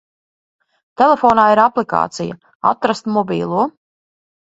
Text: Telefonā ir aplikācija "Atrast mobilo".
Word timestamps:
Telefonā 1.01 1.43
ir 1.55 1.61
aplikācija 1.63 2.37
"Atrast 2.71 3.11
mobilo". 3.19 3.67